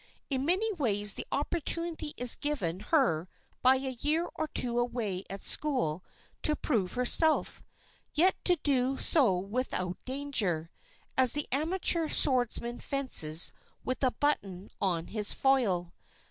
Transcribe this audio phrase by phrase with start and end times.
[0.31, 3.29] In many ways the opportunity is given her
[3.61, 6.03] by a year or two away at school
[6.41, 7.61] to prove herself,
[8.15, 10.71] yet to do so without danger,
[11.15, 13.53] as the amateur swordsman fences
[13.85, 15.93] with a button on his foil.